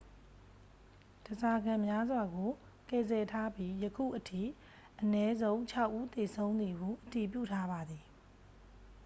[1.25, 2.49] ဓားစာခံများစွာကို
[2.89, 4.43] ကယ်ဆယ်ထားပြီး ယခုအထိ
[4.99, 8.05] အနည်းဆုံး ခြောက် ဦးသေဆုံးသည်ဟု အတည်ပြုထားပါသည်